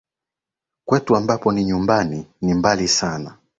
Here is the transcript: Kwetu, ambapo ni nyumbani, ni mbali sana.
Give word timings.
Kwetu, 0.85 1.15
ambapo 1.15 1.51
ni 1.51 1.63
nyumbani, 1.65 2.27
ni 2.41 2.53
mbali 2.53 2.87
sana. 2.87 3.37